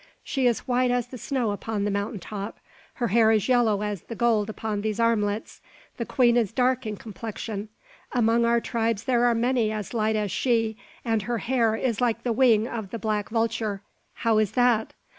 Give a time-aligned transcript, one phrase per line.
[0.23, 2.59] She is white as the snow upon the mountain top.
[2.95, 5.61] Her hair is yellow as the gold upon these armlets.
[5.97, 7.69] The queen is dark in complexion;
[8.11, 10.75] among our tribes there are many as light as she,
[11.05, 13.83] and her hair is like the wing of the black vulture.
[14.15, 14.93] How is that?